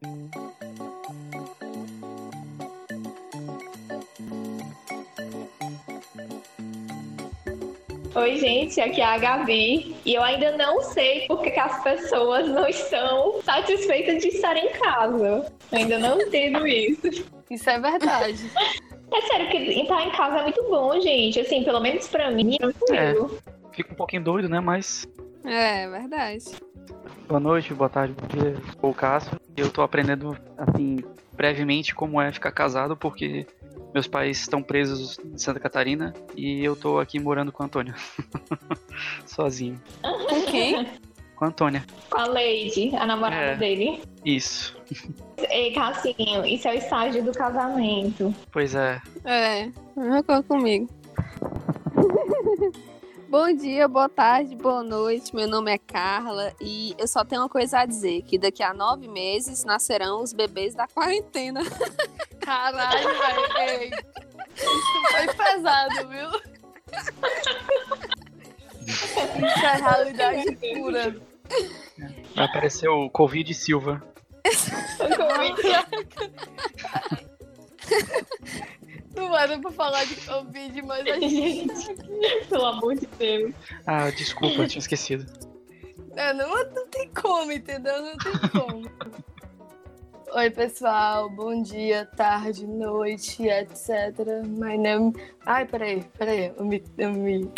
[0.00, 0.06] Oi,
[8.36, 12.68] gente, aqui é a Gabi e eu ainda não sei porque que as pessoas não
[12.68, 15.52] estão satisfeitas de estar em casa.
[15.72, 17.26] Eu ainda não entendo isso.
[17.50, 18.48] Isso é verdade.
[19.10, 21.40] É sério, que estar em casa é muito bom, gente.
[21.40, 23.38] Assim, pelo menos pra mim, é tranquilo.
[23.72, 24.60] Fico um pouquinho doido, né?
[24.60, 25.08] Mas.
[25.46, 26.44] É, é verdade.
[27.26, 28.54] Boa noite, boa tarde, bom dia.
[28.78, 29.40] Sou o Cássio.
[29.58, 30.98] E Eu tô aprendendo, assim,
[31.32, 33.46] brevemente como é ficar casado, porque
[33.92, 37.94] meus pais estão presos em Santa Catarina e eu tô aqui morando com a Antônia.
[39.26, 39.80] Sozinho.
[40.02, 40.86] Com quem?
[41.36, 41.84] Com a Antônia.
[42.10, 43.56] Com a Lady, a namorada É.
[43.56, 44.02] dele.
[44.24, 44.76] Isso.
[45.50, 48.34] Ei, Cassinho, isso é o estágio do casamento.
[48.52, 49.00] Pois é.
[49.24, 50.88] É, não conta comigo.
[53.28, 55.36] Bom dia, boa tarde, boa noite.
[55.36, 58.72] Meu nome é Carla e eu só tenho uma coisa a dizer: que daqui a
[58.72, 61.60] nove meses nascerão os bebês da quarentena.
[62.40, 63.58] Caralho, velho.
[63.58, 63.90] ei.
[64.56, 66.30] Isso foi pesado, viu?
[68.86, 71.14] Isso é realidade pura.
[72.34, 74.02] Vai aparecer o Covid Silva.
[79.14, 81.94] Não era pra falar de Covid, mas a gente.
[82.48, 83.54] Pelo amor de Deus.
[83.86, 85.26] Ah, desculpa, tinha esquecido.
[86.16, 88.02] É, não, não tem como, entendeu?
[88.02, 88.90] Não tem como.
[90.34, 91.30] Oi, pessoal.
[91.30, 94.44] Bom dia, tarde, noite, etc.
[94.46, 95.14] My name.
[95.46, 96.52] Ai, peraí, peraí.
[96.56, 96.84] Eu me.
[96.98, 97.50] Eu, me...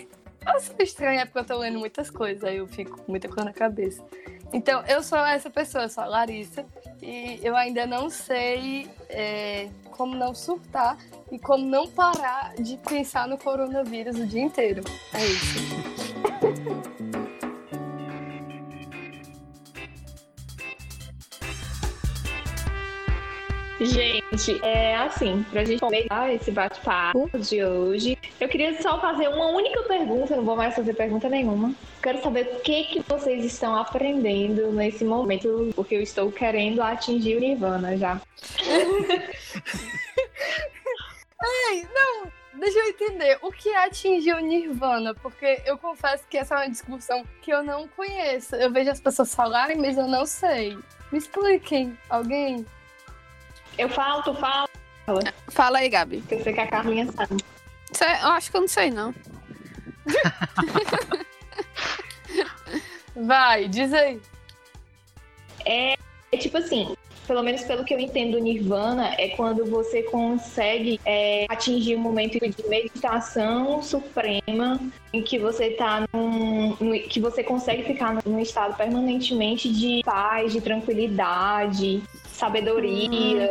[0.47, 3.45] eu sou estranha porque eu tô lendo muitas coisas, aí eu fico com muita coisa
[3.45, 4.05] na cabeça.
[4.53, 6.65] Então, eu sou essa pessoa, eu sou a Larissa,
[7.01, 9.69] e eu ainda não sei é,
[10.01, 10.97] como não surtar
[11.31, 14.83] e como não parar de pensar no coronavírus o dia inteiro.
[15.13, 15.59] É isso.
[23.81, 29.47] Gente, é assim, pra gente começar esse bate-papo de hoje, eu queria só fazer uma
[29.47, 31.75] única pergunta, não vou mais fazer pergunta nenhuma.
[32.03, 37.39] Quero saber o que, que vocês estão aprendendo nesse momento, porque eu estou querendo atingir
[37.39, 38.21] o Nirvana já.
[41.43, 42.31] Ai, não,
[42.61, 43.39] deixa eu entender.
[43.41, 45.15] O que é atingir o Nirvana?
[45.15, 48.55] Porque eu confesso que essa é uma discussão que eu não conheço.
[48.57, 50.77] Eu vejo as pessoas falarem, mas eu não sei.
[51.11, 52.67] Me expliquem, alguém?
[53.81, 54.67] Eu falo, tu fala,
[55.49, 56.23] Fala aí, Gabi.
[56.31, 57.43] eu sei que a Carlinha sabe.
[57.93, 59.15] Cê- eu acho que eu não sei, não.
[63.17, 64.21] Vai, diz aí.
[65.65, 65.97] É
[66.39, 66.95] tipo assim,
[67.27, 72.39] pelo menos pelo que eu entendo, Nirvana é quando você consegue é, atingir um momento
[72.39, 74.81] de meditação suprema
[75.13, 80.53] em que você tá num, num- que você consegue ficar num estado permanentemente de paz,
[80.53, 82.03] de tranquilidade,
[82.41, 83.49] sabedoria,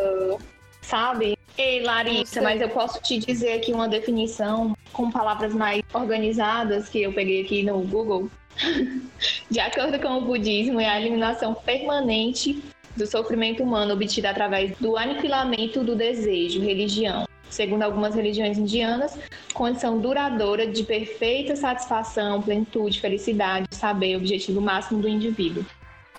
[0.82, 1.38] sabe?
[1.56, 7.04] Ei, Larissa, mas eu posso te dizer aqui uma definição com palavras mais organizadas que
[7.04, 8.30] eu peguei aqui no Google.
[9.50, 12.64] De acordo com o budismo, é a eliminação permanente
[12.96, 17.28] do sofrimento humano obtida através do aniquilamento do desejo, religião.
[17.50, 19.18] Segundo algumas religiões indianas,
[19.54, 25.66] condição duradoura de perfeita satisfação, plenitude, felicidade, saber, objetivo máximo do indivíduo.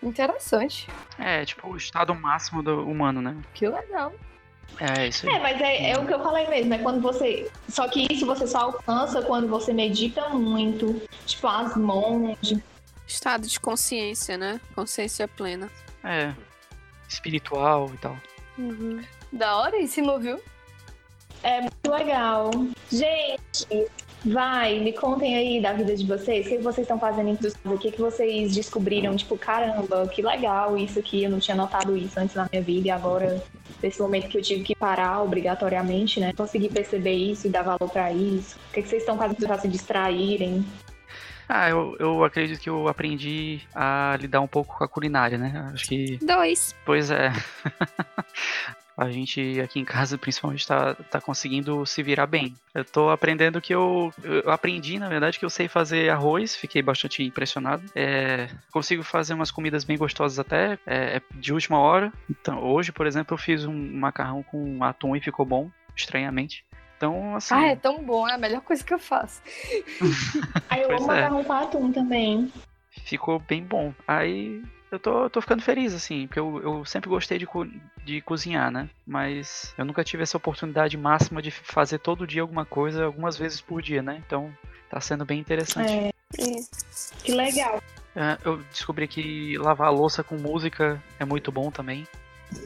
[0.02, 0.88] Interessante.
[1.18, 3.36] É, tipo, o estado máximo do humano, né?
[3.54, 4.12] Que legal.
[4.78, 5.34] É, isso aí.
[5.34, 7.50] É, mas é, é o que eu falei mesmo, é quando você.
[7.68, 12.58] Só que isso você só alcança quando você medita muito, tipo as monges.
[13.06, 14.60] Estado de consciência, né?
[14.74, 15.68] Consciência plena.
[16.04, 16.32] É.
[17.08, 18.16] Espiritual e tal.
[19.32, 20.40] Da horíssimo, viu?
[21.60, 22.50] Muito legal.
[22.90, 23.90] Gente,
[24.24, 26.46] vai, me contem aí da vida de vocês.
[26.46, 27.56] O que vocês estão fazendo em casa?
[27.64, 29.16] O que, que vocês descobriram?
[29.16, 31.24] Tipo, caramba, que legal isso aqui.
[31.24, 33.42] Eu não tinha notado isso antes na minha vida e agora,
[33.82, 36.32] nesse momento que eu tive que parar obrigatoriamente, né?
[36.32, 38.58] Consegui perceber isso e dar valor pra isso.
[38.70, 40.64] O que, que vocês estão fazendo pra se distraírem?
[41.52, 45.68] Ah, eu, eu acredito que eu aprendi a lidar um pouco com a culinária, né?
[45.72, 46.76] Acho que Dois.
[46.84, 47.32] Pois é.
[49.00, 52.54] A gente aqui em casa, principalmente, tá, tá conseguindo se virar bem.
[52.74, 56.82] Eu tô aprendendo que eu, eu aprendi, na verdade, que eu sei fazer arroz, fiquei
[56.82, 57.82] bastante impressionado.
[57.94, 62.12] É, consigo fazer umas comidas bem gostosas até, é, é de última hora.
[62.28, 66.62] Então, hoje, por exemplo, eu fiz um macarrão com atum e ficou bom, estranhamente.
[66.98, 67.54] Então, assim.
[67.54, 69.40] Ah, é tão bom, é a melhor coisa que eu faço.
[70.68, 71.22] Aí eu Pois amo é.
[71.22, 72.52] macarrão com atum também.
[73.06, 73.94] ficou bem bom.
[74.06, 77.66] Aí eu tô, eu tô ficando feliz, assim, porque eu, eu sempre gostei de, co-
[78.04, 78.88] de cozinhar, né?
[79.06, 83.60] Mas eu nunca tive essa oportunidade máxima de fazer todo dia alguma coisa, algumas vezes
[83.60, 84.22] por dia, né?
[84.26, 84.52] Então
[84.88, 85.92] tá sendo bem interessante.
[85.92, 86.10] É,
[87.22, 87.80] que legal.
[88.16, 92.06] É, eu descobri que lavar a louça com música é muito bom também.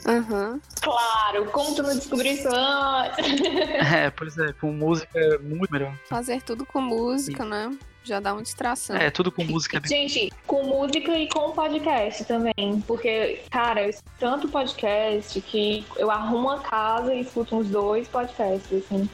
[0.06, 0.60] Aham.
[0.80, 3.24] Claro, como tu não descobriu isso antes?
[3.94, 5.94] É, pois é, com música é muito melhor.
[6.08, 7.76] Fazer tudo com música, né?
[8.02, 8.96] Já dá uma distração.
[8.96, 9.88] É, tudo com música é bem.
[9.88, 12.82] Gente, com música e com podcast também.
[12.86, 18.06] Porque, cara, eu escuto tanto podcast que eu arrumo a casa e escuto uns dois
[18.06, 19.08] podcasts, assim.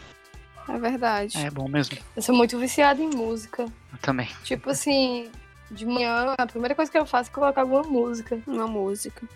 [0.68, 1.38] É verdade.
[1.38, 1.96] É bom mesmo.
[2.16, 3.62] Eu sou muito viciada em música.
[3.62, 4.28] Eu também.
[4.42, 5.30] Tipo assim,
[5.70, 8.40] de manhã, a primeira coisa que eu faço é colocar alguma música.
[8.46, 9.26] Uma música.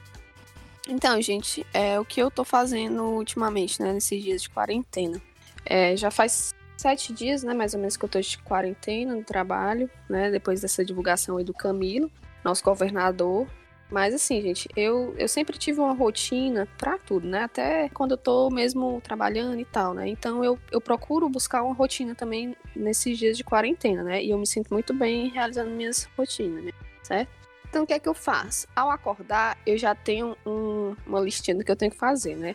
[0.89, 3.93] Então, gente, é o que eu tô fazendo ultimamente, né?
[3.93, 5.21] Nesses dias de quarentena.
[5.65, 7.55] É, já faz sete dias, né?
[7.55, 10.31] Mais ou menos que eu tô de quarentena no trabalho, né?
[10.31, 12.11] Depois dessa divulgação aí do Camilo,
[12.45, 13.47] nosso governador.
[13.91, 17.45] Mas assim, gente, eu, eu sempre tive uma rotina pra tudo, né?
[17.45, 20.09] Até quando eu tô mesmo trabalhando e tal, né?
[20.09, 24.23] Então eu, eu procuro buscar uma rotina também nesses dias de quarentena, né?
[24.23, 26.73] E eu me sinto muito bem realizando minhas rotinas, né?
[27.05, 27.44] certo?
[27.75, 28.69] Então o que é que eu faço?
[28.77, 32.55] Ao acordar, eu já tenho um- uma listinha do que eu tenho que fazer, né?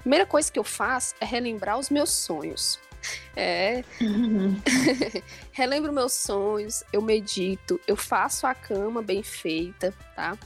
[0.00, 2.78] Primeira coisa que eu faço é relembrar os meus sonhos.
[3.34, 3.82] É,
[5.52, 10.36] relembro meus sonhos, eu medito, eu faço a cama bem feita, tá?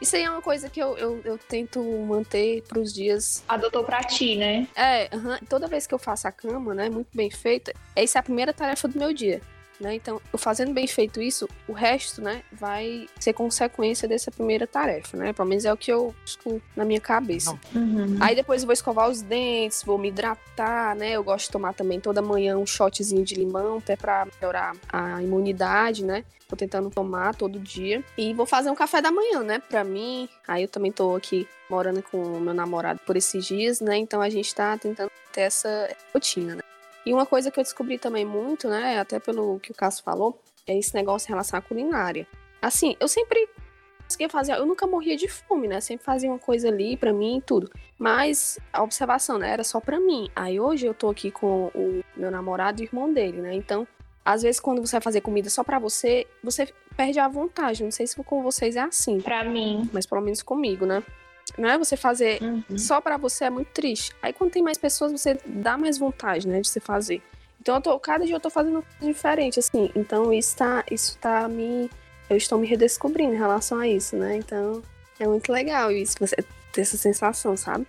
[0.00, 3.42] Isso aí é uma coisa que eu, eu, eu tento manter para os dias.
[3.48, 4.68] Adotou pra ti, né?
[4.76, 8.20] É, aham, toda vez que eu faço a cama, né, muito bem feita, essa é
[8.20, 9.42] a primeira tarefa do meu dia.
[9.78, 9.94] Né?
[9.94, 15.16] Então, eu fazendo bem feito isso, o resto, né, vai ser consequência dessa primeira tarefa,
[15.16, 15.32] né?
[15.32, 17.58] Pelo menos é o que eu busco na minha cabeça.
[17.74, 18.16] Não.
[18.20, 21.12] Aí depois eu vou escovar os dentes, vou me hidratar, né?
[21.12, 25.22] Eu gosto de tomar também toda manhã um shotzinho de limão, até pra melhorar a
[25.22, 26.24] imunidade, né?
[26.48, 28.02] Tô tentando tomar todo dia.
[28.16, 29.58] E vou fazer um café da manhã, né?
[29.58, 30.28] Pra mim.
[30.46, 33.96] Aí eu também tô aqui morando com o meu namorado por esses dias, né?
[33.96, 36.62] Então a gente tá tentando ter essa rotina, né?
[37.06, 38.98] E uma coisa que eu descobri também muito, né?
[38.98, 42.26] Até pelo que o Cássio falou, é esse negócio em relação à culinária.
[42.60, 43.48] Assim, eu sempre
[44.02, 45.80] conseguia fazer, eu nunca morria de fome, né?
[45.80, 47.70] Sempre fazia uma coisa ali pra mim e tudo.
[47.96, 50.28] Mas a observação, né, era só pra mim.
[50.34, 53.54] Aí hoje eu tô aqui com o meu namorado e o irmão dele, né?
[53.54, 53.86] Então,
[54.24, 57.84] às vezes quando você vai fazer comida só pra você, você perde a vontade.
[57.84, 59.88] Não sei se com vocês é assim, Pra mim.
[59.92, 61.04] mas pelo menos comigo, né?
[61.58, 62.78] Não é você fazer Uhum.
[62.78, 64.12] só pra você é muito triste.
[64.22, 67.22] Aí quando tem mais pessoas, você dá mais vontade, né, de se fazer.
[67.60, 69.90] Então eu tô, cada dia eu tô fazendo diferente, assim.
[69.96, 71.90] Então isso tá, isso tá me.
[72.28, 74.36] Eu estou me redescobrindo em relação a isso, né?
[74.36, 74.82] Então
[75.18, 76.36] é muito legal isso, você
[76.72, 77.86] ter essa sensação, sabe?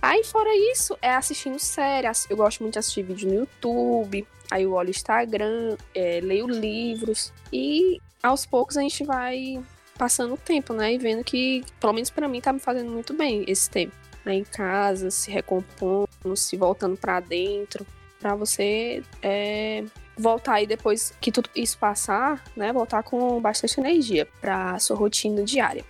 [0.00, 2.06] Aí fora isso, é assistindo série.
[2.06, 4.26] ass- Eu gosto muito de assistir vídeo no YouTube.
[4.50, 7.32] Aí eu olho o Instagram, é, leio livros.
[7.52, 9.60] E aos poucos a gente vai
[9.96, 10.92] passando o tempo, né?
[10.92, 13.94] E vendo que, pelo menos pra mim, tá me fazendo muito bem esse tempo.
[14.24, 14.36] Né?
[14.36, 17.86] Em casa, se recompondo, se voltando pra dentro.
[18.18, 19.84] Pra você é,
[20.16, 22.72] voltar aí depois que tudo isso passar, né?
[22.72, 25.84] Voltar com bastante energia pra sua rotina diária.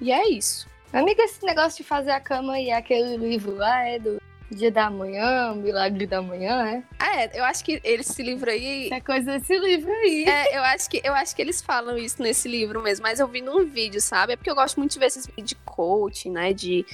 [0.00, 0.68] E é isso.
[0.92, 4.20] Amiga, esse negócio de fazer a cama e aquele livro lá é do
[4.50, 7.24] Dia da Manhã, Milagre da Manhã, é?
[7.24, 8.88] É, eu acho que esse livro aí.
[8.92, 10.24] É coisa desse livro aí.
[10.24, 13.26] É, eu acho, que, eu acho que eles falam isso nesse livro mesmo, mas eu
[13.26, 14.34] vi num vídeo, sabe?
[14.34, 16.52] É porque eu gosto muito de ver esses vídeos de coaching, né?
[16.52, 16.86] De,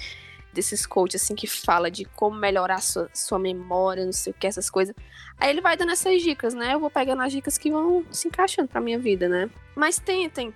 [0.53, 4.47] desses coaches assim que fala de como melhorar sua, sua memória, não sei o que,
[4.47, 4.95] essas coisas.
[5.39, 6.75] Aí ele vai dando essas dicas, né?
[6.75, 9.51] Eu vou pegando as dicas que vão se encaixando pra minha vida, né?
[9.75, 10.55] Mas tentem.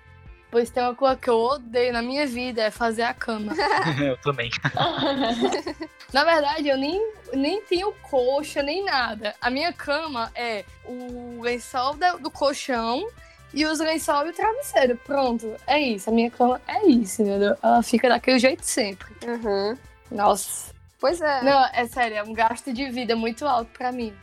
[0.49, 3.53] Pois tem uma coisa que eu odeio na minha vida, é fazer a cama.
[4.01, 4.49] Eu também.
[6.13, 9.35] Na verdade, eu nem, nem tenho coxa, nem nada.
[9.41, 13.05] A minha cama é o lençol do colchão
[13.53, 14.97] e os lençol e o travesseiro.
[15.05, 16.09] Pronto, é isso.
[16.09, 17.57] A minha cama é isso, entendeu?
[17.61, 19.13] Ela fica daquele jeito sempre.
[19.25, 19.77] Uhum.
[20.09, 20.73] Nossa.
[20.99, 21.43] Pois é.
[21.43, 24.13] Não, é sério, é um gasto de vida muito alto pra mim.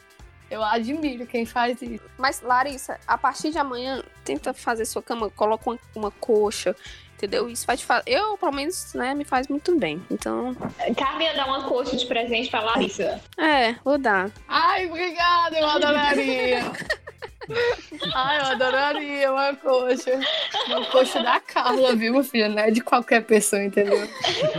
[0.55, 2.05] Eu admiro quem faz isso.
[2.17, 6.77] Mas, Larissa, a partir de amanhã, tenta fazer sua cama, coloca uma, uma coxa,
[7.15, 7.49] entendeu?
[7.51, 8.05] Isso vai te fazer.
[8.07, 10.01] Eu, pelo menos, né, me faz muito bem.
[10.09, 10.55] Então,
[10.97, 13.21] Cabe a dar uma coxa de presente pra Larissa.
[13.37, 14.31] é, vou dar.
[14.47, 16.61] Ai, obrigada, eu adoraria.
[18.15, 20.21] Ai, eu adoraria uma coxa.
[20.67, 22.49] Uma coxa da Carla, viu, meu filho?
[22.49, 24.09] Não é de qualquer pessoa, entendeu?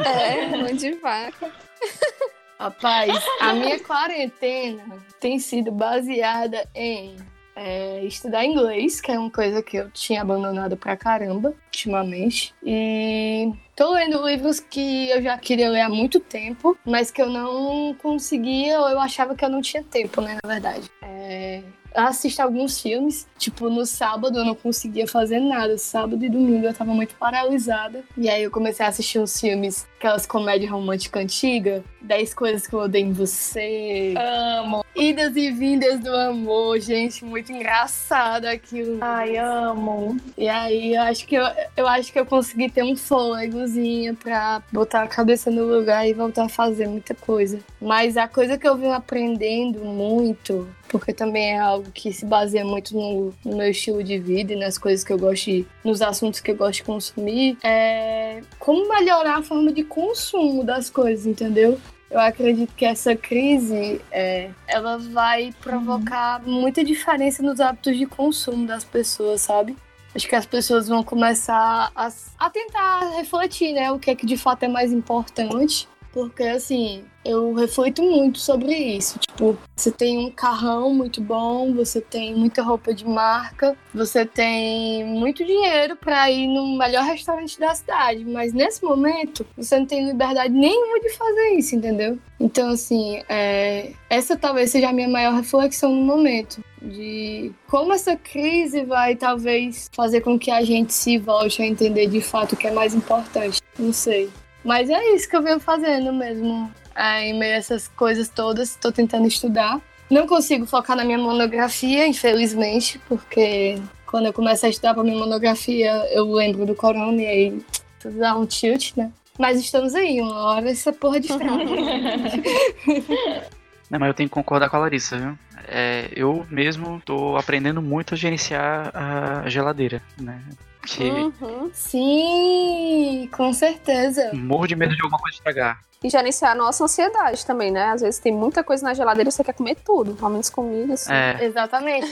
[0.05, 1.49] É, mão de vaca.
[2.59, 4.83] Rapaz, a minha quarentena
[5.19, 7.15] tem sido baseada em
[7.55, 12.53] é, estudar inglês, que é uma coisa que eu tinha abandonado pra caramba ultimamente.
[12.63, 17.29] E tô lendo livros que eu já queria ler há muito tempo, mas que eu
[17.29, 20.89] não conseguia, ou eu achava que eu não tinha tempo, né, na verdade.
[21.01, 21.63] É,
[21.95, 25.77] assisto alguns filmes, tipo, no sábado eu não conseguia fazer nada.
[25.77, 28.03] Sábado e domingo eu tava muito paralisada.
[28.17, 31.83] E aí eu comecei a assistir uns filmes que aquelas comédias românticas antigas.
[32.01, 34.13] 10 coisas que eu odeio em você.
[34.15, 34.85] Amo.
[34.95, 38.99] Idas e vindas do amor, gente, muito engraçado aquilo.
[39.01, 40.15] Ai, amo.
[40.37, 41.43] E aí eu acho que eu,
[41.75, 46.13] eu acho que eu consegui ter um fôlegozinho pra botar a cabeça no lugar e
[46.13, 47.59] voltar a fazer muita coisa.
[47.81, 52.63] Mas a coisa que eu venho aprendendo muito, porque também é algo que se baseia
[52.63, 56.01] muito no, no meu estilo de vida e nas coisas que eu gosto de, nos
[56.01, 61.25] assuntos que eu gosto de consumir, é como melhorar a forma de consumo das coisas,
[61.25, 61.77] entendeu?
[62.09, 68.65] Eu acredito que essa crise é, ela vai provocar muita diferença nos hábitos de consumo
[68.65, 69.75] das pessoas, sabe?
[70.15, 72.09] Acho que as pessoas vão começar a,
[72.39, 73.91] a tentar refletir, né?
[73.91, 75.89] O que é que de fato é mais importante.
[76.15, 79.19] Porque, assim, eu reflito muito sobre isso.
[79.19, 85.03] Tipo, você tem um carrão muito bom, você tem muita roupa de marca, você tem
[85.03, 90.05] muito dinheiro para ir no melhor restaurante da cidade, mas nesse momento você não tem
[90.05, 92.17] liberdade nenhuma de fazer isso, entendeu?
[92.39, 93.91] Então, assim, é...
[94.09, 96.63] essa talvez seja a minha maior reflexão no momento.
[96.81, 102.07] De como essa crise vai talvez fazer com que a gente se volte a entender
[102.07, 103.61] de fato o que é mais importante.
[103.77, 104.29] Não sei.
[104.65, 106.71] Mas é isso que eu venho fazendo mesmo.
[106.95, 109.79] É, em meio a essas coisas todas, estou tentando estudar.
[110.09, 115.17] Não consigo focar na minha monografia, infelizmente, porque quando eu começo a estudar para minha
[115.17, 117.61] monografia, eu lembro do corona e aí
[117.99, 119.11] tudo dá um tilt, né?
[119.37, 121.63] Mas estamos aí, uma hora essa porra de estrada.
[123.89, 125.37] Não, mas eu tenho que concordar com a Larissa, viu?
[125.67, 130.41] É, eu mesmo tô aprendendo muito a gerenciar a geladeira, né?
[130.85, 131.71] Que Uhum.
[131.73, 134.31] Sim, com certeza.
[134.33, 135.79] morro de medo de alguma coisa estragar.
[136.03, 137.85] E gerenciar a nossa ansiedade também, né?
[137.85, 140.93] Às vezes tem muita coisa na geladeira e você quer comer tudo, pelo menos comida,
[140.93, 141.11] assim.
[141.11, 142.05] É, Exatamente.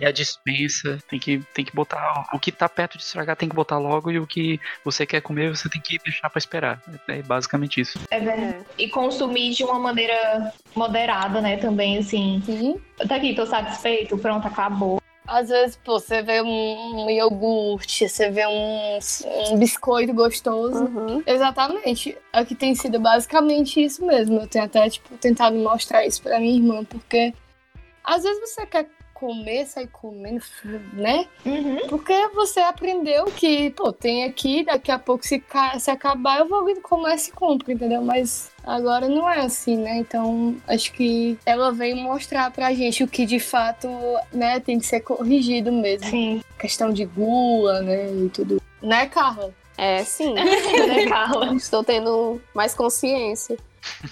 [0.00, 2.26] e a dispensa tem que, tem que botar.
[2.32, 5.20] O que tá perto de estragar tem que botar logo, e o que você quer
[5.20, 6.80] comer você tem que deixar pra esperar.
[7.08, 7.98] É basicamente isso.
[8.10, 8.64] É verdade.
[8.78, 11.58] E consumir de uma maneira moderada, né?
[11.58, 12.42] Também, assim.
[12.46, 12.80] Sim.
[13.06, 14.99] Tá aqui, tô satisfeito, pronto, acabou.
[15.30, 18.98] Às vezes, pô, você vê um, um iogurte, você vê um,
[19.52, 20.82] um biscoito gostoso.
[20.86, 21.22] Uhum.
[21.24, 22.18] Exatamente.
[22.48, 24.40] Que tem sido basicamente isso mesmo.
[24.40, 27.32] Eu tenho até, tipo, tentado mostrar isso pra minha irmã, porque
[28.02, 28.88] às vezes você quer
[29.20, 30.42] comer, sair comendo,
[30.94, 31.26] né?
[31.44, 31.86] Uhum.
[31.88, 35.42] Porque você aprendeu que, pô, tem aqui, daqui a pouco se,
[35.78, 38.00] se acabar, eu vou vir comércio e compro, entendeu?
[38.00, 39.98] Mas agora não é assim, né?
[39.98, 43.88] Então, acho que ela veio mostrar pra gente o que de fato,
[44.32, 46.08] né, tem que ser corrigido mesmo.
[46.08, 46.42] Sim.
[46.58, 48.62] Questão de gula, né, e tudo.
[48.82, 49.52] Né, Carla?
[49.76, 50.32] É, sim.
[50.34, 51.54] né, Carla?
[51.54, 53.58] Estou tendo mais consciência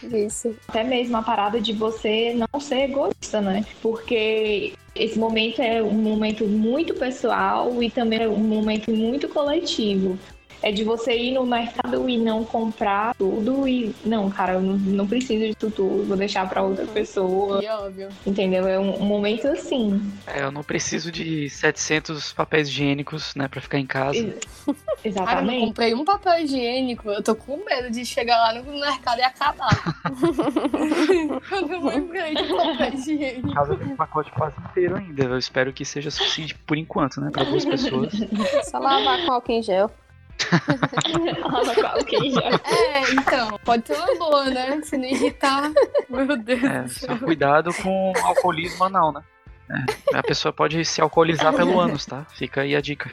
[0.02, 0.54] disso.
[0.68, 3.64] Até mesmo a parada de você não ser egoísta, né?
[3.82, 10.18] Porque esse momento é um momento muito pessoal e também é um momento muito coletivo.
[10.60, 14.76] É de você ir no mercado e não comprar tudo e não, cara, eu não,
[14.76, 18.08] não preciso disso tudo, vou deixar pra outra pessoa, E óbvio.
[18.26, 18.66] entendeu?
[18.66, 20.00] É um, um momento assim.
[20.26, 24.18] É, eu não preciso de 700 papéis higiênicos, né, pra ficar em casa.
[24.18, 25.22] Ex- Cara, eu não
[25.54, 25.66] Exatamente.
[25.66, 27.08] comprei um papel higiênico.
[27.08, 29.68] Eu tô com medo de chegar lá no mercado e acabar.
[31.52, 33.54] eu não lembrei de papel Em higiênico.
[33.54, 35.22] casa tem um pacote quase inteiro ainda.
[35.24, 38.12] Eu espero que seja suficiente por enquanto, né, pra duas pessoas.
[38.64, 39.90] Só lavar com álcool em gel.
[42.32, 42.60] Já.
[42.94, 43.58] É, então.
[43.64, 44.80] Pode ser uma boa, né?
[44.82, 45.70] Se não irritar.
[46.08, 49.22] Meu Deus É, só cuidado com o alcoolismo anal, né?
[49.70, 52.24] É, a pessoa pode se alcoolizar pelo ânus, tá?
[52.34, 53.10] Fica aí a dica.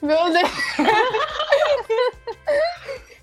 [0.00, 0.50] Meu Deus.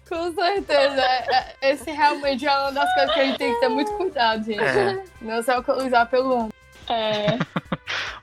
[0.07, 1.01] Com certeza.
[1.01, 3.91] É- é- Esse realmente é uma das coisas que a gente tem que ter muito
[3.93, 4.63] cuidado, gente.
[4.63, 6.53] É, Não se alcoolizar pelo ano.
[6.87, 7.39] É,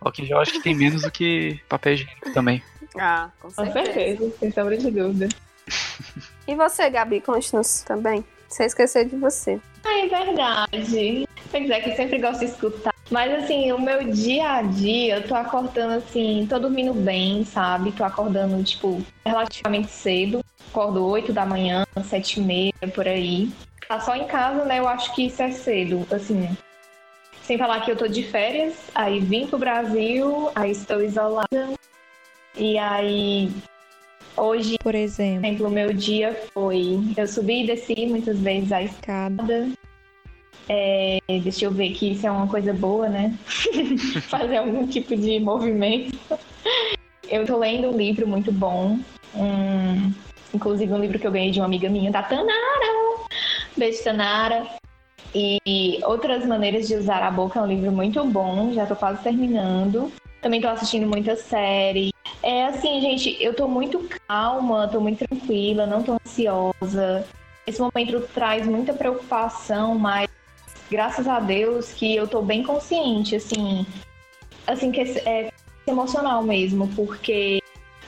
[0.01, 2.63] o que eu acho que tem menos do que papel higiênico também.
[2.99, 5.29] Ah, com com certeza, sem sombra de dúvida.
[6.47, 8.25] E você, Gabi, conte-nos também.
[8.49, 9.61] Sem esquecer de você.
[9.85, 11.29] Ah, é verdade.
[11.51, 12.93] Pois é, que sempre gosto de escutar.
[13.11, 17.93] Mas assim, o meu dia a dia, eu tô acordando assim, tô dormindo bem, sabe?
[17.93, 20.45] Tô acordando, tipo, relativamente cedo.
[20.71, 23.51] Acordo 8 da manhã, 7 e meia, por aí.
[23.87, 24.79] Tá só em casa, né?
[24.79, 26.57] Eu acho que isso é cedo, assim.
[27.43, 31.69] Sem falar que eu tô de férias, aí vim pro Brasil, aí estou isolada.
[32.57, 33.51] E aí,
[34.37, 37.01] hoje, Por exemplo, o meu dia foi.
[37.17, 39.69] Eu subi e desci muitas vezes a cada escada.
[40.69, 43.37] É, deixa eu ver que isso é uma coisa boa, né?
[44.29, 46.19] Fazer algum tipo de movimento.
[47.29, 48.99] Eu tô lendo um livro muito bom.
[49.35, 50.13] Um,
[50.55, 53.23] inclusive um livro que eu ganhei de uma amiga minha, da Tanara.
[53.77, 54.67] Beijo, Tanara.
[55.35, 59.23] E Outras Maneiras de Usar a Boca é um livro muito bom, já tô quase
[59.23, 60.13] terminando.
[60.43, 62.13] Também tô assistindo muita série.
[62.43, 67.25] É assim, gente, eu tô muito calma, tô muito tranquila, não tô ansiosa.
[67.65, 70.29] esse momento traz muita preocupação, mas
[70.91, 73.87] graças a Deus que eu tô bem consciente, assim,
[74.67, 75.53] assim que é,
[75.87, 77.63] emocional mesmo, porque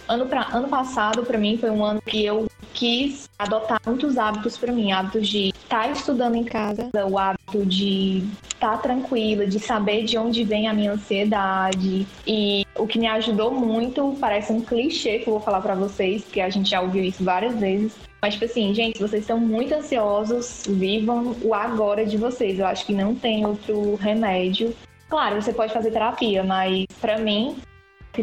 [0.08, 4.58] ano, pra, ano passado para mim foi um ano que eu quis adotar muitos hábitos
[4.58, 9.46] para mim, hábitos de estar tá estudando em casa, o hábito de estar tá tranquila,
[9.46, 12.06] de saber de onde vem a minha ansiedade.
[12.26, 16.22] E o que me ajudou muito, parece um clichê que eu vou falar para vocês,
[16.22, 17.94] porque a gente já ouviu isso várias vezes.
[18.20, 22.58] Mas, tipo assim, gente, vocês estão muito ansiosos, vivam o agora de vocês.
[22.58, 24.74] Eu acho que não tem outro remédio.
[25.10, 27.56] Claro, você pode fazer terapia, mas para mim,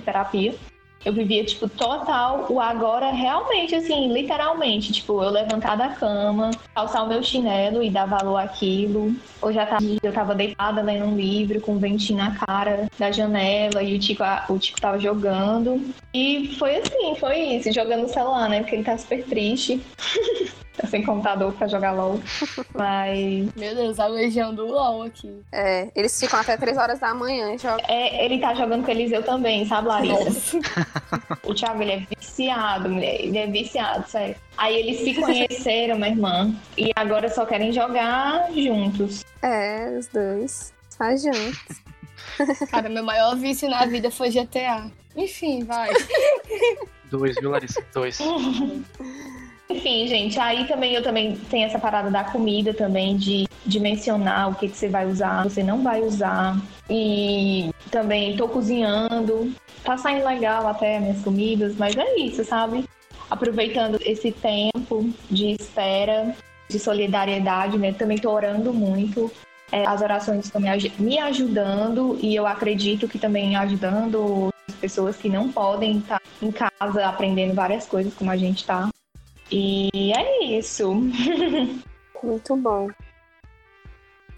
[0.04, 0.56] terapia,
[1.04, 4.92] eu vivia, tipo, total o agora, realmente, assim, literalmente.
[4.92, 9.16] Tipo, eu levantar da cama, calçar o meu chinelo e dar valor àquilo.
[9.42, 13.12] Ou já tava, eu tava deitada lendo um livro com um ventinho na cara da
[13.12, 15.82] janela e o Tico, o Tico tava jogando.
[16.14, 18.60] E foi assim, foi isso, jogando o celular, né?
[18.60, 19.82] Porque ele tá super triste.
[20.88, 22.20] sem computador pra jogar LOL.
[22.74, 23.50] Mas.
[23.56, 25.42] Meu Deus, a legião do LOL aqui.
[25.52, 27.86] É, eles ficam até 3 horas da manhã e jogam.
[27.88, 30.60] É, ele tá jogando com o Eliseu também, sabe, Larissa?
[31.44, 33.22] o Thiago, ele é viciado, mulher.
[33.22, 34.36] Ele é viciado, sério.
[34.58, 36.54] Aí eles se conheceram, minha irmã.
[36.78, 39.24] E agora só querem jogar juntos.
[39.42, 40.74] É, os dois.
[40.90, 41.82] Só juntos.
[42.70, 44.90] Cara, meu maior vício na vida foi GTA.
[45.16, 45.90] Enfim, vai.
[47.10, 47.84] Dois, viu, Larissa?
[47.94, 48.20] Dois.
[49.70, 54.50] Enfim, gente, aí também eu também tenho essa parada da comida também, de, de mencionar
[54.50, 56.58] o que, que você vai usar, você não vai usar.
[56.90, 59.54] E também tô cozinhando.
[59.84, 62.84] Tá saindo legal até minhas comidas, mas é isso, sabe?
[63.30, 66.36] Aproveitando esse tempo de espera,
[66.70, 67.94] de solidariedade, né?
[67.94, 69.32] Também tô orando muito.
[69.72, 70.62] É, as orações estão
[71.00, 76.52] me ajudando e eu acredito que também ajudando as pessoas que não podem estar em
[76.52, 78.90] casa aprendendo várias coisas como a gente está.
[79.52, 80.94] E é isso.
[82.24, 82.90] Muito bom.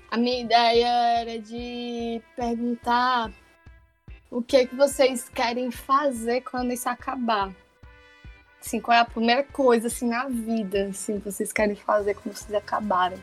[0.09, 0.87] A minha ideia
[1.19, 3.31] era de perguntar
[4.31, 7.53] o que é que vocês querem fazer quando isso acabar.
[8.59, 12.35] Assim, qual é a primeira coisa assim na vida assim, que vocês querem fazer quando
[12.35, 13.19] vocês acabarem?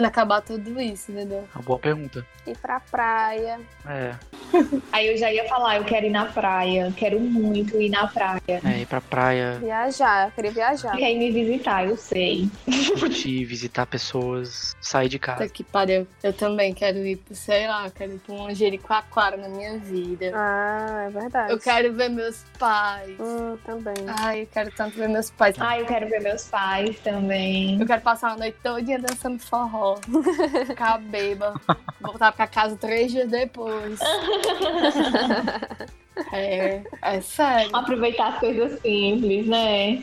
[0.00, 1.46] Quando acabar tudo isso, entendeu?
[1.54, 2.26] Uma boa pergunta.
[2.46, 3.60] Ir pra praia.
[3.86, 4.14] É.
[4.90, 8.40] Aí eu já ia falar, eu quero ir na praia, quero muito ir na praia.
[8.48, 9.58] É, ir pra praia.
[9.60, 10.96] Viajar, eu queria viajar.
[10.96, 12.48] Quer ir me visitar, eu sei.
[12.98, 15.46] Curtir, visitar pessoas, sair de casa.
[15.48, 16.06] Que pariu.
[16.22, 20.32] Eu também quero ir, sei lá, quero ir pra um Jericoacoara na minha vida.
[20.34, 21.52] Ah, é verdade.
[21.52, 23.20] Eu quero ver meus pais.
[23.20, 23.94] Hum, também.
[24.18, 25.54] Ai, eu quero tanto ver meus pais.
[25.58, 27.78] Ai, eu quero ver meus pais também.
[27.78, 29.89] Eu quero passar a noite todinha dançando forró
[30.66, 31.54] ficar beba,
[32.00, 33.98] voltar pra casa três dias depois.
[36.32, 37.74] É, é sério.
[37.74, 40.02] Aproveitar as coisas simples, né?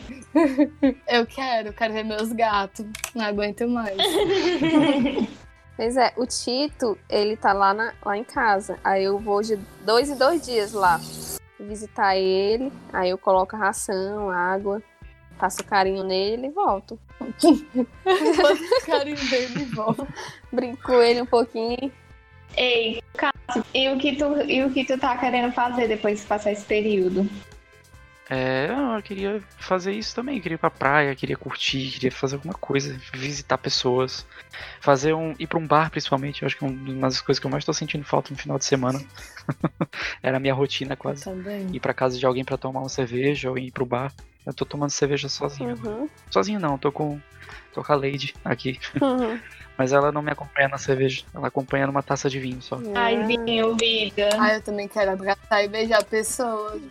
[1.07, 2.85] Eu quero, quero ver meus gatos.
[3.13, 3.97] Não aguento mais.
[5.75, 8.79] Pois é, o Tito, ele tá lá, na, lá em casa.
[8.83, 10.99] Aí eu vou de dois em dois dias lá
[11.59, 12.71] visitar ele.
[12.91, 14.81] Aí eu coloco a ração, água,
[15.37, 16.99] passo carinho nele e volto.
[17.19, 20.07] passo carinho nele e volto.
[20.51, 21.91] Brinco com ele um pouquinho.
[22.55, 26.25] Ei, Cássio, e o, que tu, e o que tu tá querendo fazer depois de
[26.25, 27.29] passar esse período?
[28.29, 32.53] É, eu queria fazer isso também, queria ir pra praia, queria curtir, queria fazer alguma
[32.53, 34.25] coisa, visitar pessoas,
[34.81, 35.33] fazer um.
[35.39, 37.63] ir pra um bar principalmente, eu acho que é uma das coisas que eu mais
[37.63, 38.99] tô sentindo falta no final de semana.
[40.21, 41.23] Era a minha rotina quase.
[41.23, 41.67] Também.
[41.71, 44.11] Ir pra casa de alguém para tomar uma cerveja ou ir pro bar.
[44.47, 45.77] Eu tô tomando cerveja sozinho.
[45.83, 46.09] Uhum.
[46.31, 47.19] Sozinho não, tô com.
[47.73, 48.79] tô com a Lady aqui.
[49.01, 49.37] Uhum.
[49.77, 51.23] Mas ela não me acompanha na cerveja.
[51.35, 52.79] Ela acompanha numa taça de vinho só.
[52.95, 54.29] Ai, vinho, vida.
[54.39, 56.81] Ai, eu também quero abraçar e beijar pessoas.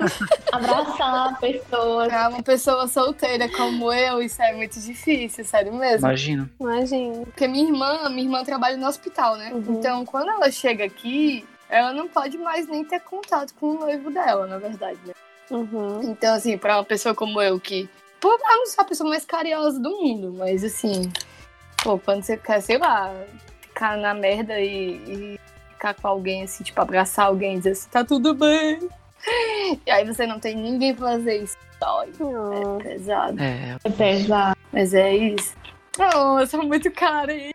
[0.50, 2.08] abraçar pessoas.
[2.08, 6.06] Pra uma pessoa solteira como eu, isso é muito difícil, sério mesmo.
[6.06, 6.48] Imagino.
[6.58, 7.26] Imagino.
[7.26, 9.52] Porque minha irmã, minha irmã trabalha no hospital, né?
[9.52, 9.78] Uhum.
[9.78, 14.10] Então, quando ela chega aqui, ela não pode mais nem ter contato com o noivo
[14.10, 15.12] dela, na verdade, né?
[15.50, 16.02] Uhum.
[16.02, 17.88] Então, assim, pra uma pessoa como eu, que.
[18.20, 21.10] Pô, eu não sou a pessoa mais carinhosa do mundo, mas assim.
[21.82, 23.12] Pô, quando você quer, sei lá,
[23.62, 25.40] ficar na merda e, e
[25.72, 28.78] ficar com alguém, assim, tipo, abraçar alguém e dizer assim, tá tudo bem.
[29.86, 31.54] E aí você não tem ninguém pra fazer isso.
[31.78, 32.10] Dói.
[32.20, 32.78] Oh.
[32.80, 33.42] É pesado.
[33.42, 34.56] É, É pesado.
[34.72, 35.54] Mas é isso.
[35.98, 37.54] Não, eu sou muito carente.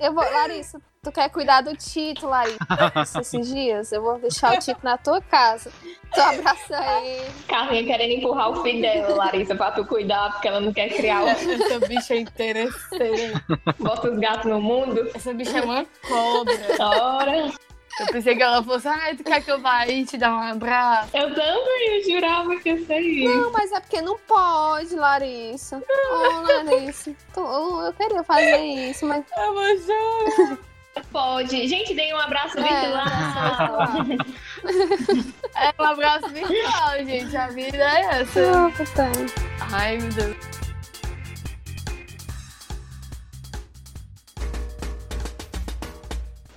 [0.00, 2.58] Eu vou, Larissa, tu quer cuidar do Tito, Larissa,
[3.20, 3.92] esses dias?
[3.92, 5.70] Eu vou deixar o Tito na tua casa.
[6.14, 7.30] Tu abraça ele.
[7.48, 11.22] Carlinha querendo empurrar o filho dela, Larissa, pra tu cuidar, porque ela não quer criar.
[11.32, 13.42] Essa bicha é interesseira.
[13.78, 15.10] Bota os gatos no mundo.
[15.14, 16.54] Essa bicha é uma cobra.
[16.80, 17.52] Ora.
[18.00, 20.40] Eu pensei que ela fosse, ai, tu quer que eu vá aí te dar um
[20.40, 21.10] abraço?
[21.16, 23.24] Eu também, eu jurava que eu sei.
[23.24, 25.76] Não, mas é porque não pode, Larissa.
[26.10, 27.14] Ô, Larissa.
[27.34, 29.24] tu- eu queria fazer isso, mas.
[29.36, 30.58] Eu vou chorar.
[31.10, 31.66] Pode.
[31.68, 32.62] Gente, dei um abraço É.
[32.62, 34.28] virtual.
[35.54, 37.36] É um abraço virtual, gente.
[37.36, 38.40] A vida é essa.
[39.72, 40.36] Ai, meu Deus.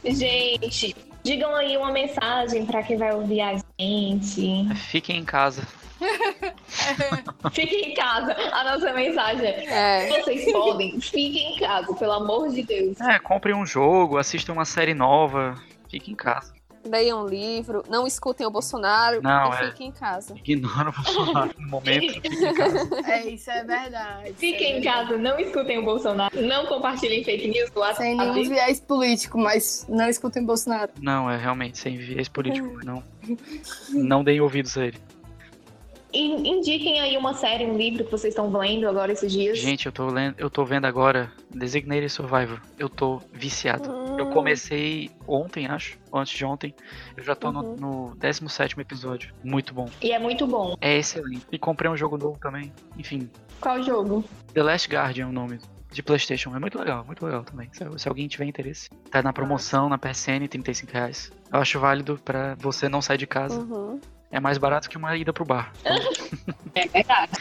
[0.03, 0.95] Gente,
[1.25, 4.69] digam aí uma mensagem pra quem vai ouvir a gente.
[4.75, 5.67] Fiquem em casa.
[7.51, 8.33] Fiquem em casa.
[8.51, 10.21] A nossa mensagem é: É.
[10.21, 13.01] vocês podem, fiquem em casa, pelo amor de Deus.
[13.01, 15.55] É, comprem um jogo, assistam uma série nova.
[15.89, 16.53] Fiquem em casa.
[16.85, 19.71] Leiam um livro, não escutem o Bolsonaro Não, e é.
[19.71, 20.35] fiquem em casa.
[20.35, 22.13] Ignora o Bolsonaro no momento.
[22.21, 22.89] Fiquem em casa.
[23.05, 24.33] É, isso é verdade.
[24.33, 25.07] Fiquem em é verdade.
[25.07, 28.03] casa, não escutem o Bolsonaro, não compartilhem fake news do WhatsApp.
[28.03, 30.91] Sem nenhum viés político, mas não escutem Bolsonaro.
[31.01, 32.65] Não, é realmente sem viés político.
[32.85, 33.01] Não,
[33.91, 34.97] não deem ouvidos a ele.
[36.15, 39.58] In- Indiquem aí uma série, um livro que vocês estão lendo agora esses dias.
[39.58, 42.62] Gente, eu tô lendo, eu tô vendo agora Designated Survivor.
[42.80, 43.89] Eu tô viciado.
[44.17, 46.73] Eu Hum, comecei ontem, acho, ou antes de ontem.
[47.17, 47.75] Eu já tô Uhum.
[47.78, 49.34] no, no 17 episódio.
[49.43, 49.89] Muito bom.
[50.01, 50.75] E é muito bom.
[50.80, 51.45] É excelente.
[51.51, 52.71] E comprei um jogo novo também.
[52.97, 54.23] Enfim, Qual jogo?
[54.54, 55.60] The Last Guardian é o nome
[55.91, 56.56] de PlayStation.
[56.56, 57.69] É muito legal, muito legal também.
[57.73, 58.89] Se, se alguém tiver interesse.
[59.12, 61.32] Tá na promoção na PSN, 35 reais.
[61.51, 63.60] Eu acho válido pra você não sair de casa.
[63.60, 63.99] uhum.
[64.31, 65.71] É mais barato que uma ida pro bar.
[66.77, 67.31] É verdade.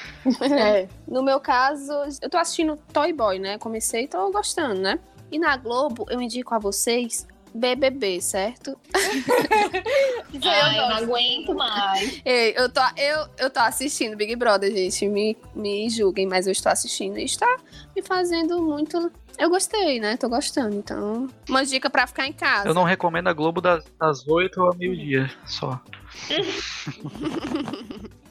[0.56, 0.88] É.
[1.08, 1.92] No meu caso,
[2.22, 3.58] eu tô assistindo Toy Boy, né?
[3.58, 5.00] Comecei e tô gostando, né?
[5.28, 8.76] E na Globo, eu indico a vocês BBB, certo?
[10.42, 12.20] Ai, eu não aguento mais.
[12.24, 15.06] Ei, eu tô, eu, eu tô assistindo Big Brother, gente.
[15.06, 17.46] Me, me julguem, mas eu estou assistindo e está
[17.94, 19.12] me fazendo muito.
[19.38, 20.16] Eu gostei, né?
[20.16, 20.74] Tô gostando.
[20.76, 22.68] Então, uma dica pra ficar em casa.
[22.68, 25.80] Eu não recomendo a Globo das, das 8 ao meio-dia só.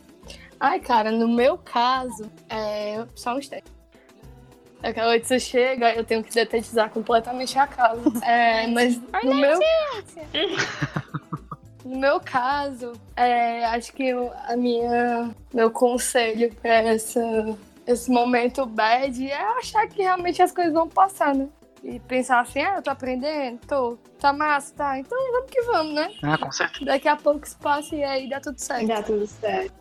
[0.59, 3.72] Ai, cara, no meu caso, é só um instante.
[4.83, 8.01] Aquela hora que você chega, eu tenho que detetizar completamente a casa.
[8.23, 9.59] É, mas no meu.
[11.85, 17.19] No meu caso, é, acho que eu- a minha, meu conselho pra essa,
[17.85, 21.45] esse momento bad é achar que realmente as coisas vão passar, né?
[21.83, 25.93] E pensar assim, ah, eu tô aprendendo, tô, tá massa, tá, então vamos que vamos,
[25.93, 26.09] né?
[26.23, 26.85] Ah, com certeza.
[26.85, 28.87] Daqui a pouco isso passa e aí dá tudo certo.
[28.87, 29.73] Dá tudo certo.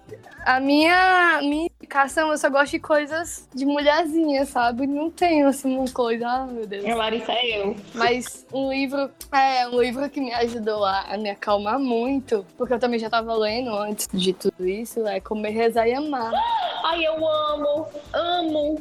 [0.45, 4.87] A minha, minha indicação, eu só gosto de coisas de mulherzinha, sabe?
[4.87, 6.87] Não tenho, assim, uma coisa, ah, meu Deus.
[6.87, 7.77] A Larissa é eu.
[7.95, 12.73] Mas um livro, é, um livro que me ajudou a, a me acalmar muito, porque
[12.73, 16.33] eu também já tava lendo antes de tudo isso, é Comer, Rezar e Amar.
[16.85, 18.81] Ai, eu amo, amo.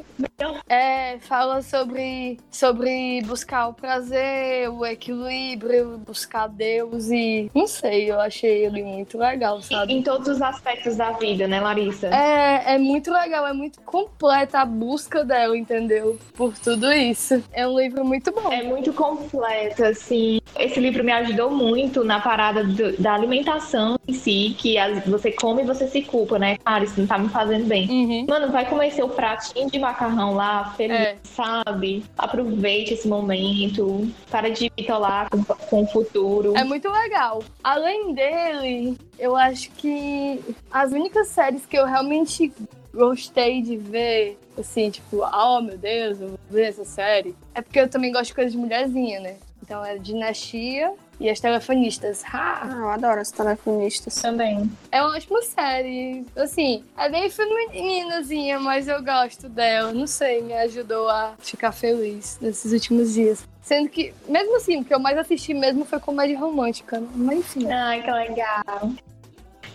[0.68, 8.20] É, fala sobre, sobre buscar o prazer, o equilíbrio, buscar Deus e, não sei, eu
[8.20, 9.94] achei ele muito legal, sabe?
[9.94, 12.08] Em todos os aspectos da vida, né, Larissa?
[12.08, 16.18] É, é muito legal, é muito completa a busca dela, entendeu?
[16.36, 17.44] Por tudo isso.
[17.54, 18.52] É um livro muito bom.
[18.52, 20.40] É muito completo, assim.
[20.58, 25.32] Esse livro me ajudou muito na parada do- da alimentação em si, que as- você
[25.32, 26.58] come e você se culpa, né?
[26.66, 27.88] Cara, isso não tá me fazendo bem.
[27.92, 28.26] Uhum.
[28.30, 31.18] Mano, vai comer seu pratinho de macarrão lá, feliz, É.
[31.26, 32.06] sabe?
[32.18, 34.10] Aproveite esse momento.
[34.30, 36.56] Para de bitolar com, com o futuro.
[36.56, 37.44] É muito legal.
[37.62, 40.40] Além dele, eu acho que
[40.72, 42.54] as únicas séries que eu realmente
[42.94, 47.80] gostei de ver, assim, tipo, oh meu Deus, eu vou ver essa série, é porque
[47.80, 49.36] eu também gosto de coisas de mulherzinha, né?
[49.64, 52.24] Então é Dinastia e As Telefonistas.
[52.26, 52.62] Ha!
[52.64, 54.16] Ah, eu adoro os telefonistas.
[54.16, 54.70] Também.
[54.92, 56.26] É uma ótima série.
[56.36, 59.94] Assim, é bem femininazinha, mas eu gosto dela.
[59.94, 63.48] Não sei, me ajudou a ficar feliz nesses últimos dias.
[63.62, 67.02] Sendo que, mesmo assim, o que eu mais assisti mesmo foi comédia romântica?
[67.16, 67.72] Mas enfim.
[67.72, 68.92] Ai, que legal.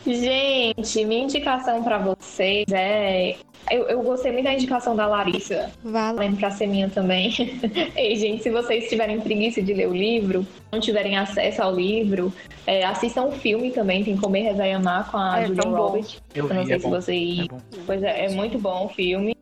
[0.06, 3.34] Gente, minha indicação pra vocês é.
[3.70, 7.32] Eu, eu gostei muito da indicação da Larissa, valendo pra ser minha também.
[7.96, 12.32] Ei, gente, se vocês tiverem preguiça de ler o livro, não tiverem acesso ao livro,
[12.64, 15.72] é, assistam o filme também, tem Comer, Rezar e Amar com a É, Julia tão
[15.72, 15.76] bom.
[15.78, 16.22] Roberts.
[16.32, 16.90] Eu Eu não vi, sei é se bom.
[16.90, 17.58] vocês É bom.
[17.86, 19.34] Pois é, é muito bom o filme.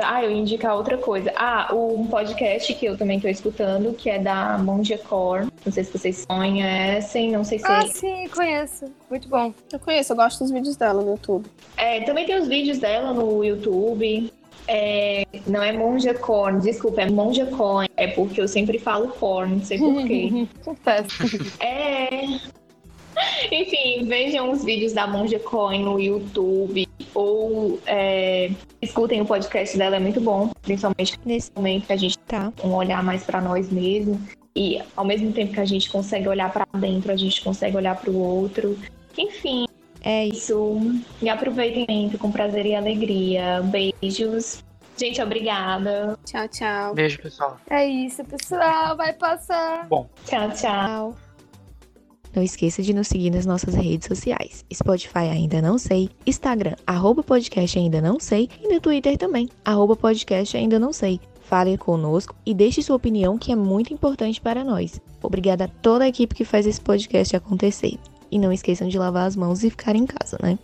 [0.00, 1.32] Ah, eu ia indicar outra coisa.
[1.36, 5.48] Ah, um podcast que eu também tô escutando, que é da Mondia Core.
[5.64, 7.66] Não sei se vocês conhecem, não sei se.
[7.66, 8.86] Ah, sim, conheço.
[9.08, 9.52] Muito bom.
[9.72, 11.46] Eu conheço, eu gosto dos vídeos dela no YouTube.
[11.76, 14.32] É, também tem os vídeos dela no YouTube.
[14.68, 17.88] É, não é Monja Corn, desculpa, é Monja Coin.
[17.96, 20.46] É porque eu sempre falo corn, não sei porquê.
[20.62, 21.52] Acontece.
[21.60, 22.38] é.
[23.50, 26.88] Enfim, vejam os vídeos da Monja Coin no YouTube.
[27.14, 30.50] Ou é, escutem o podcast dela, é muito bom.
[30.62, 32.52] Principalmente nesse momento que a gente Tá.
[32.64, 34.18] um olhar mais pra nós mesmos.
[34.54, 37.96] E ao mesmo tempo que a gente consegue olhar para dentro, a gente consegue olhar
[37.96, 38.78] para o outro.
[39.16, 39.66] Enfim,
[40.02, 40.80] é isso.
[41.20, 43.62] Me aproveitem com prazer e alegria.
[43.62, 44.62] Beijos.
[44.96, 46.18] Gente, obrigada.
[46.24, 46.94] Tchau, tchau.
[46.94, 47.56] Beijo, pessoal.
[47.70, 48.96] É isso, pessoal.
[48.96, 49.88] Vai passar.
[49.88, 50.08] Bom.
[50.26, 51.16] Tchau, tchau.
[52.34, 54.64] Não esqueça de nos seguir nas nossas redes sociais.
[54.72, 59.94] Spotify ainda não sei, Instagram, arroba podcast ainda não sei, e no Twitter também, arroba
[59.94, 61.20] podcast ainda não sei.
[61.52, 64.98] Fale conosco e deixe sua opinião que é muito importante para nós.
[65.22, 67.98] Obrigada a toda a equipe que faz esse podcast acontecer.
[68.30, 70.58] E não esqueçam de lavar as mãos e ficar em casa, né?